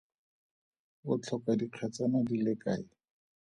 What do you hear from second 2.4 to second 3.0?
le kae?